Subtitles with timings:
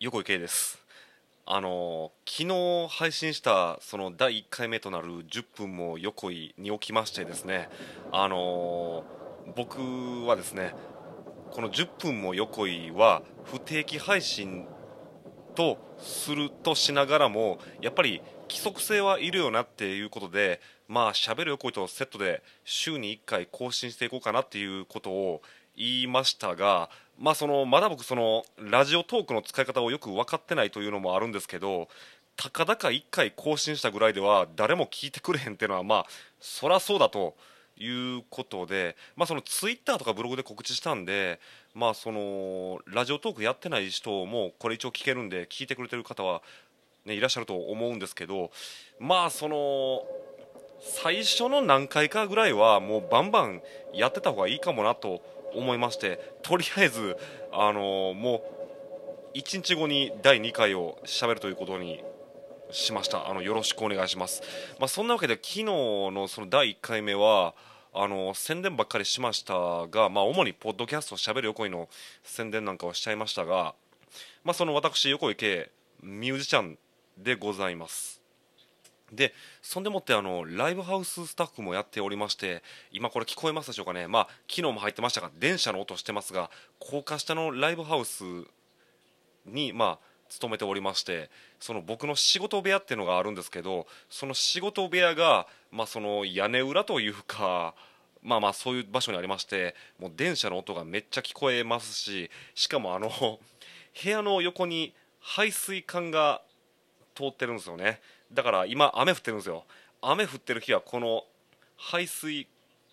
[0.00, 0.78] 横井圭です。
[1.44, 7.68] あの昨日配信したその第1回目となる10分も横井に起きましてですね
[8.12, 9.02] あの
[9.56, 9.80] 僕
[10.24, 10.72] はですね
[11.50, 14.66] この10分も横井は不定期配信
[15.56, 25.42] とするとしながらもやっぱり規則性はいるよなっていうことでまあ喋る横井とセットで週に1回更新していこうかなっていうことを
[25.76, 26.88] 言いましたが
[27.18, 31.88] まあ、そのまだ僕そのラジオトークの使い方をよく分かってないというのもあるんですけど
[32.36, 36.06] たかだか1回更新したぐらいでは誰も聞いてくれへんっていうのはまあ
[36.40, 37.34] そらそうだと
[37.76, 41.40] いうことで、まあ、そのツイッターとかブログで告知したんで、
[41.74, 46.42] まあ、そのラジオトークやってない人もこれ一応聞けるんで聞いてくれてる方は、
[47.04, 48.50] ね、いらっしゃると思うんですけど
[49.00, 50.02] まあその
[50.80, 55.20] 最初の何回かぐらいはもうバンバンやってた方がいいかもなと
[55.54, 57.16] 思いましてとりあえず、
[57.52, 58.42] あのー、も
[59.34, 62.02] う1日後に第2回をしゃべるということに
[62.70, 63.28] しました。
[63.28, 64.42] あのよろしくお願いします、
[64.78, 67.54] まあ、そんなわけで昨日のその第1回目は
[67.94, 69.54] あの宣伝ばっかりしました
[69.88, 71.88] が、まあ、主にポッドキャストしゃべる横井の
[72.22, 73.74] 宣伝なんかをしちゃいましたが、
[74.44, 75.70] まあ、その私横井圭
[76.02, 76.78] ミュージシャン
[77.16, 78.17] でございます。
[79.12, 84.06] でそんでもってあのライブハウススタッフもやっておりまして今これ聞こえますでしょうかね。
[84.06, 88.24] まあ昨日も入ってましたが電車の音してますが高架下のライブハウス
[89.46, 97.74] にまあ勤めておりましてその僕の仕事部屋っていうのがあるんですけどその仕事部屋がまあその屋根裏というか
[98.22, 103.38] まあまあそういう場所にありましてもう電車の音がめっちゃ聞こえますししかもあの部
[104.10, 106.42] 屋の横に排水管が
[107.18, 108.00] 通ってるんですよね。
[108.32, 109.64] だから今雨降ってるんですよ。
[110.00, 111.24] 雨降ってる日はこの
[111.76, 112.46] 排水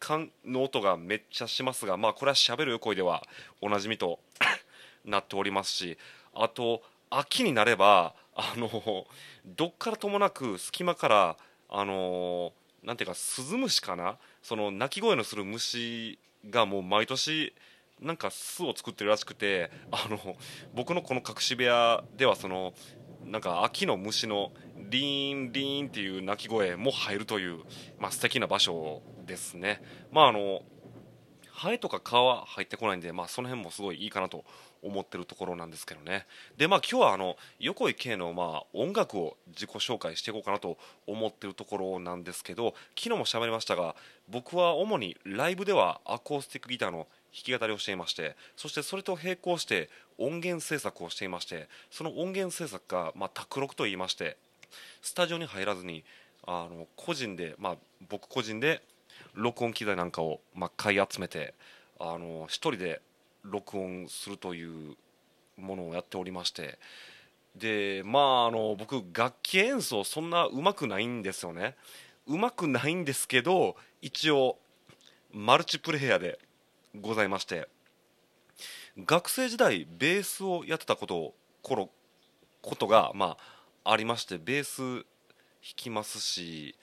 [0.00, 3.22] 管の音がめっちゃしますがまあこれはしゃべる声では。
[3.60, 4.18] おなじみと
[5.04, 5.96] なっておりますし。
[6.34, 9.06] あと秋になればあの
[9.46, 11.36] どっからともなく隙間から
[11.68, 14.18] あのなんていうかスズムシかな。
[14.42, 16.18] その鳴き声のする虫
[16.50, 17.54] がもう毎年
[18.00, 20.36] なんか巣を作ってるらしくてあの
[20.74, 22.72] 僕のこの隠し部屋ではその
[23.28, 24.52] なんか秋の虫の
[24.90, 27.58] リーンリーンっていう鳴き声も入るという、
[27.98, 29.82] まあ、素敵な場所ですね。
[30.10, 30.62] まああの
[31.58, 34.44] ハエとか蚊は入ってこないんで、まあ、その辺もすごいいいかなと
[34.80, 36.24] 思ってるところなんですけどね
[36.56, 40.78] でまあ今日はあの横井圭のまあ音楽を自己紹介していこうかなと
[41.08, 43.96] 思ってるところなんですけど昨日も喋りましたが
[44.28, 54.36] 僕は主にライブではアコースティックギターの弾き語りをしていましてそしてそれと並行して音源制作をしていましてその音源制作が、まあ、卓録と言いまして
[55.02, 56.04] スタジオに入らずに
[56.46, 57.76] あの個人で、まあ、
[58.08, 58.82] 僕個人で
[59.34, 61.54] 録音機材なんかを、まあ、買い集めて
[62.00, 63.00] あの1人で
[63.44, 64.96] 録音するという
[65.56, 66.78] ものをやっておりまして
[67.56, 71.74] でまああの僕楽器演奏そんなうまくないんですよね。
[72.26, 74.58] うまくないんですけど一応
[75.32, 76.38] マルチプレイヤーで
[76.94, 77.68] ございまして
[79.04, 81.90] 学生時代ベースをやってたこと頃
[82.62, 83.36] ことがま
[83.84, 85.04] あありましてベース弾
[85.76, 86.74] きますし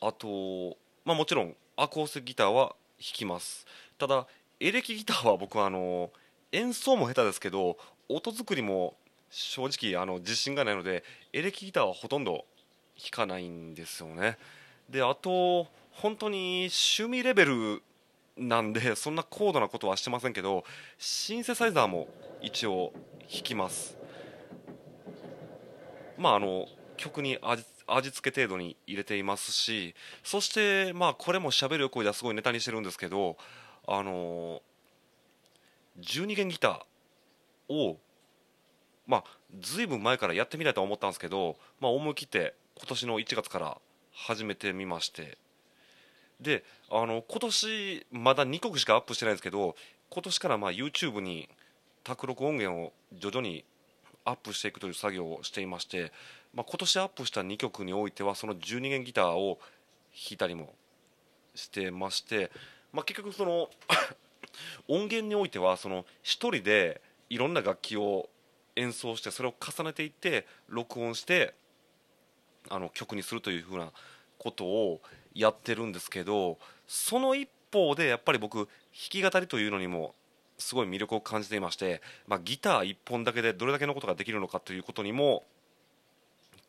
[0.00, 3.66] あとまあもちろんアコースギターは弾きます。
[3.98, 4.26] ただ
[4.60, 6.10] エレキギターは僕はあの
[6.52, 7.76] 演奏も下手ですけど
[8.08, 8.94] 音作りも
[9.30, 11.02] 正直あの自信がないので
[11.32, 12.44] エレキギターはほとんど
[12.96, 14.38] 弾かないんですよね。
[14.88, 17.82] であと本当に趣味レベル
[18.36, 20.64] なんで そんな高度なことはしてませんけど
[20.98, 22.08] シンセサイザーも
[22.40, 23.96] 一応弾きます。
[26.16, 33.36] まああの曲に味味付け程度に入れていますしそしてまあこれもしゃべる声ではすごいネタにしてるんですけど
[33.86, 34.62] あの
[36.00, 37.98] 12弦ギターを
[39.06, 39.24] まあ
[39.60, 43.78] ずいぶん前からやってみたいと思ったんですけど、まあ、思い切って今年の1月から
[44.12, 45.36] 始めてみまして。
[46.44, 49.74] であの今年まだ2曲しかアップしてないんですけど
[50.10, 51.48] 今年からまあ YouTube に
[52.04, 53.64] 卓録音源を徐々に
[54.24, 56.12] アップしていくという作業をしていまして、
[56.54, 59.58] まあ、今年アップした2曲においてはその12弦ギターを
[60.12, 60.74] 弾いたりも
[61.54, 62.50] してまして、
[62.92, 63.68] まあ、結局その
[64.88, 68.28] 音源においてはその1人でいろんな楽器を
[68.76, 71.54] 演奏してそれを重ねていって録音して
[72.68, 73.92] あの曲にするというふうな
[74.38, 75.00] ことを
[75.34, 80.14] やってるんですけどその一方でやっぱり僕弾き語りというのにも
[80.58, 85.44] すごい魅力を感じていまして、まあ、ギター1本だけでどれだけのことができるのかということにも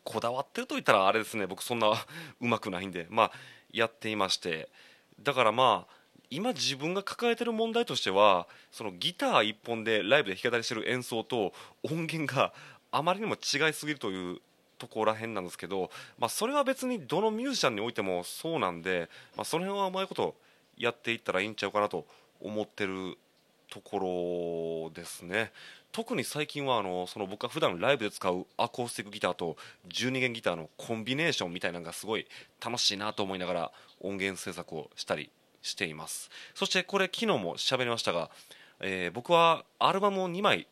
[0.04, 1.92] こだわってると言ったらあれですね僕そんな
[2.40, 3.32] うまくないんで、まあ、
[3.72, 4.68] やっていまして。
[5.22, 5.96] だからまあ
[6.28, 11.54] 今自分が抱えてる問題としてはそのギター1本でライブで弾き語りしてる演奏と
[11.84, 12.52] 音源が
[12.90, 14.40] あまりにも違いすぎるという
[14.78, 20.34] とこらへんなんですけど、まあ、それは別にどのミュージシャンにおいてもそうなんで、まあ、その辺はうまいこと
[20.76, 22.06] やっていったらいいんちゃうかなと
[22.40, 23.16] 思ってる
[23.70, 25.52] ところですね。
[25.92, 29.56] 特に最近はあのその僕が普段ライブで使うアコースティックギターと
[29.88, 32.26] 12弦ギターのコンビネーションみたいなのがすごい
[32.62, 35.30] 楽しいなと思いながら音源制作をしたり
[35.62, 36.30] しています。
[36.54, 38.30] そしてこれ昨日も喋りましたが、
[38.80, 40.66] えー、僕はアルバムを2枚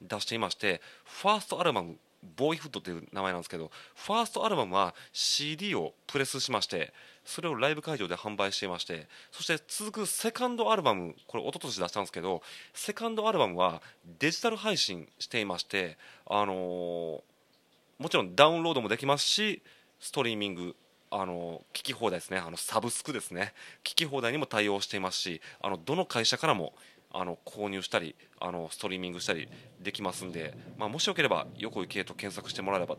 [0.00, 1.96] 出していましてファーストアルバム
[2.36, 6.92] ボーイフットという名前なんですけどファーストアルバムは CD をプレスしまして
[7.24, 12.42] それをライブ会場で販売していましてそして続くセカンドアルバムこれ一昨年出したんですけど
[12.74, 13.82] セカンドアルバムは
[14.18, 15.96] デジタル配信していまして
[16.26, 17.22] あのー、
[17.98, 19.62] もちろんダウンロードもできますし
[19.98, 20.76] ストリーミング
[21.12, 22.38] あの聞き放題ですね。
[22.38, 23.52] あのサブスクですね。
[23.82, 26.72] 聞き放題にも対応していますしあのどの会社からも
[27.12, 29.48] あの購入したりあのストリーミングしたり
[29.80, 32.96] できますんで、まあ、もしよければ横井圭と検索してもらえれば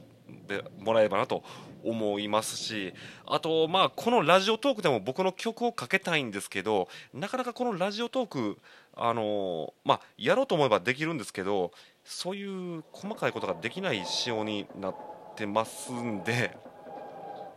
[0.47, 1.43] でもらえばなと
[1.83, 2.93] 思いますし
[3.25, 8.57] あと、まあ、このラジオトークでも僕の曲をかけたいんですけどなかなかこのラジオトーク
[8.95, 11.71] あの、まあ、やろうと思えばできるんですけど
[12.03, 14.95] そういう細かいことができない仕様になっ
[15.35, 16.57] てますんで。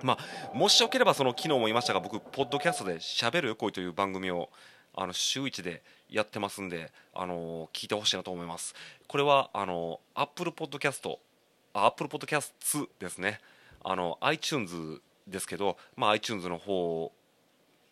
[0.03, 4.51] まあ、もしよければその昨日も言いましたが僕、ポッドキャストで「しゃべる横井」という番組を
[4.95, 8.75] あの週1でやってますんで、あの聞いてほしいなと思います。
[9.07, 11.19] これはあの Apple Podcast、
[11.73, 13.41] Apple Podcasts ですね。
[13.83, 17.13] あの iTunes ですけど、まあ、iTunes の方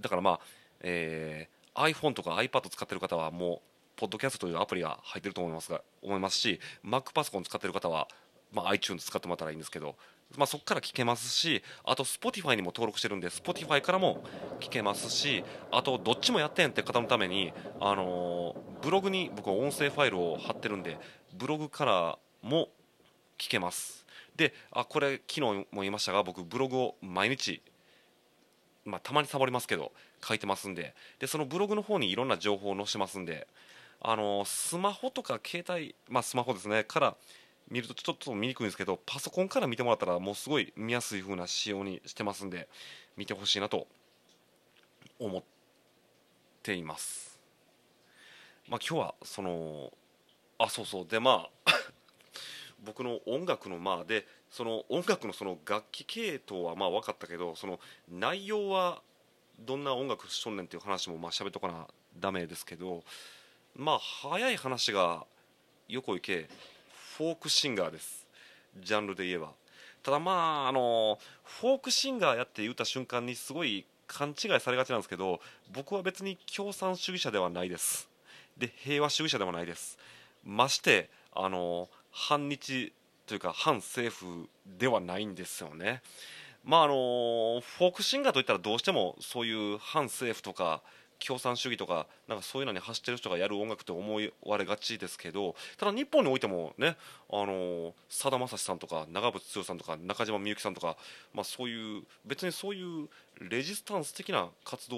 [0.00, 0.40] だからまあ、
[0.80, 3.60] えー、iPhone とか iPad 使ってる方はもう
[3.96, 8.08] ポッドキャストというアプリが入ってると思いますが思いますし Mac パソコン使ってる方は、
[8.52, 9.96] まあ、iTunes 使ってもらったらいいんですけど
[10.36, 14.24] まあ、そこから聞けますしあと Spotify にも登録してるんで Spotify からも
[14.60, 20.98] 聞けますしあとどっちもやってんって方のために、あのー、ブログに僕は音声ファイルを貼ってるんで
[21.34, 22.68] ブログからも
[23.38, 24.06] 聞けます。
[24.36, 27.60] であこれ昨日も言いましたが僕ブログを毎日
[28.84, 29.92] まあ、たまにサボりますけど
[30.26, 33.46] 書いてますんででそのブログの方にいろんな情報を載せますんで
[34.00, 37.16] あのスマホとか携帯、まあ、スマホですねから
[37.70, 42.68] 見るとちょっと見にくいんですけどパソコンから見てもらったらもうすごい見やすい風な仕様にしてますんで
[43.16, 43.86] 見てほしいなと
[45.18, 45.42] 思っ
[46.62, 47.40] ています。
[48.68, 49.92] まあ、今日はその
[50.58, 51.72] あそうそうでまあ
[52.84, 59.02] 僕の音楽のまあでその音楽のその楽器系統はまあ分かったけどその内容は
[59.58, 63.02] どんな音楽しとんねんっていう話もまあ喋っとかなダメですけど
[63.74, 65.26] まあ早い話が
[65.88, 66.48] 横行け
[67.16, 68.26] フォークシンガーです。
[68.80, 69.52] ジャンルで言えば。
[70.02, 75.40] ただまああのフォークシンガーやって言った瞬間にすごい勘違いされがちなんですけど
[75.72, 78.08] 僕は別に共産主義者ではないです。
[78.56, 79.98] で平和主義者でもないです。
[80.44, 82.92] ましてあの反日
[83.26, 86.02] というか反政府ではないんですよね。
[86.64, 90.82] まああのフォークシンガーといったらどうしてもそういう反政府とか
[91.26, 96.96] 共産主義とかなんかそういうのに走ってる人がやる音楽って思われがちですけどただ日本においてもね
[97.30, 100.96] あのさだまさしさんとか長渕剛さんとか中島みゆきさんとか、
[101.32, 103.08] まあ、そういう別にそういう
[103.40, 104.96] レジスタンス的な活動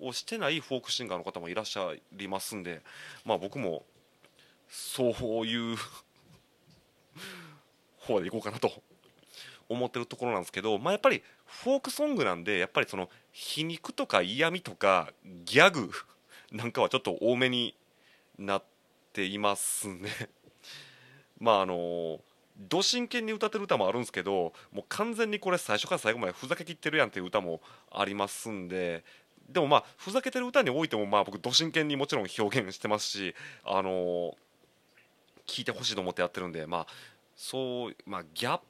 [0.00, 2.82] をしてないフォークシンガーの方もいらっしゃいますんで、
[3.24, 3.84] まあ、僕も
[4.68, 5.76] そういう
[7.98, 8.70] 方でいこうかなと
[9.68, 15.12] 思ってるところなんですけど、まあ、やっぱりフォークソングなんでやっぱりその皮肉とか嫌味とか
[15.44, 15.90] ギャグ
[16.52, 17.74] なんかはちょっと多めに
[18.38, 18.62] なっ
[19.12, 20.10] ていますね。
[21.38, 22.20] まああの
[22.56, 29.04] ど真剣に歌ってる歌もあるんですけどもう完全にこれ最初から最後までふざけきってるやんっていう歌もありますんで
[29.50, 34.36] でもまあふざけてる歌においてもまあ僕ど真剣にもちろん表現してますしあの
[35.46, 36.86] 聞いてほしいと思ってやってるんでまあ
[37.36, 38.60] そうまあギャッ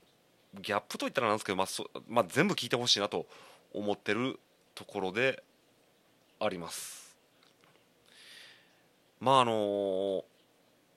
[0.61, 3.27] ギャップといったらなんですけど、まあそまあ、全部聞いてほしいなと
[3.73, 4.39] 思ってる
[4.75, 5.43] ところで
[6.41, 7.17] あります。
[9.21, 10.25] まああの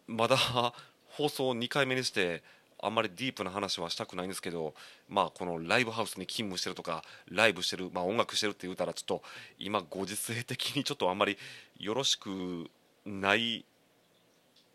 [0.07, 0.37] まだ
[1.09, 2.43] 放送2回目にして
[2.81, 4.73] あんまりディープな話はしたくないんですけど、
[5.09, 9.23] まあ、このライブハウスに勤務してるとかライブしてる、まあ、音楽してるって言うたらちょっと
[9.57, 11.37] 今ご時世的にちょっとあんまり
[11.77, 12.69] よろしく
[13.05, 13.65] ない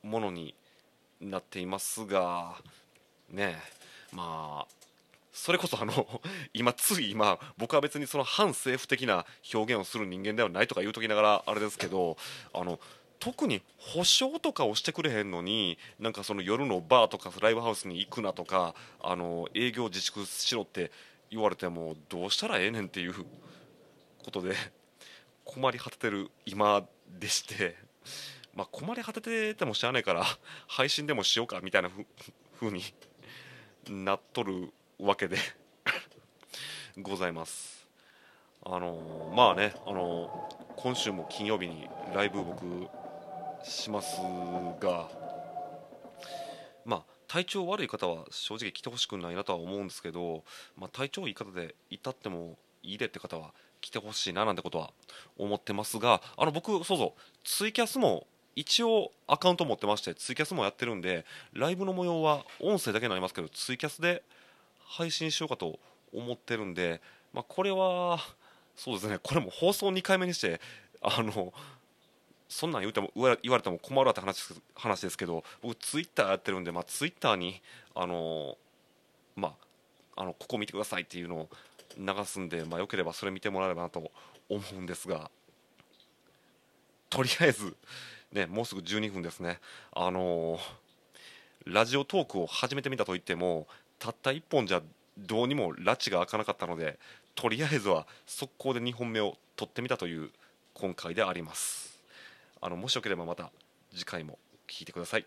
[0.03, 0.55] ものに
[1.21, 2.57] なっていますが
[3.31, 3.84] ねえ
[4.15, 4.85] まあ
[5.33, 6.21] それこそあの
[6.55, 12.17] 今つい今僕は別にその反政府的な表現をする人間ではないとか言うときながらあれですけど
[12.53, 12.79] あの
[13.19, 20.93] 特に保証とかをしてくれへんのになんかその夜のバーとかライブハウスに行くなとかあの営業自粛しろって
[21.31, 23.15] 言われてもどうしたらええねんっていう
[24.25, 24.55] ことで
[25.45, 27.77] 困り果ててる今でして
[28.55, 30.25] まあ困り果てててもしゃあないから
[30.69, 32.07] 配信でもしようかみたいなふ
[32.57, 32.83] ふうに
[33.89, 35.37] なっとるわけで
[36.99, 37.87] ございます。
[38.67, 42.89] あのまあねあの今週も金曜日にライブ僕
[43.63, 44.21] します
[44.81, 45.09] が
[46.87, 50.45] まあ体調悪い方は正直来てほしくないなとは思うんですけど、
[50.77, 54.93] まあ、体調いい方で至ってもいいでって方は来てほしいななんてことは
[55.37, 64.23] 思ってますがあの僕そうそうツイキャスも一応アカウント持ってましてツイキャスもやってるんでライブの模様は音声だけになりますけどツイキャスで
[64.87, 65.79] 配信しようかと
[66.13, 67.01] 思ってるんで、
[67.33, 68.19] まあ、これは
[68.77, 70.61] そうですねこれも放送2回目にして
[71.03, 71.53] あの
[72.49, 77.61] そんなん言うても言われても困るわって話話ですけど僕ツイッターやってるんで、まあ、ツイッターに
[77.95, 78.57] あの
[79.35, 79.55] ま
[80.17, 81.49] ああのここ見てくださいっていうのを
[81.99, 84.11] 流すんで、まあ、よければそれ見てもらえればなと
[84.49, 85.31] 思うんですが
[87.11, 87.75] とりあえず
[88.35, 89.61] ね、もうすぐ12分ですね、
[89.93, 90.61] あのー、
[91.67, 93.67] ラジオトークを始めてみたといっても
[93.99, 94.83] たった1本じゃ
[95.17, 96.99] どうにも拉致が開かなかったので
[97.37, 100.31] とりあえずは速攻で2本目を取ってみたという
[100.75, 102.01] 今回であります。
[102.61, 103.51] あのもしよければまた
[103.95, 105.27] 次回も聴いてください。